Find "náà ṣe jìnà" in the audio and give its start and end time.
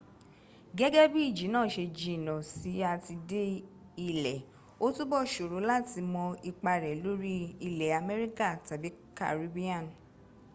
1.53-2.33